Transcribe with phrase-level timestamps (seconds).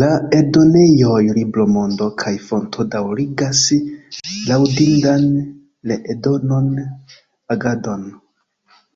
[0.00, 3.62] La eldonejoj Libro-Mondo kaj Fonto daŭrigas
[4.50, 5.26] laŭdindan
[5.94, 6.70] reeldonan
[7.58, 8.06] agadon.